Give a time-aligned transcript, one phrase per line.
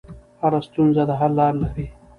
[0.41, 1.85] هر ستونزه د حل لار لري.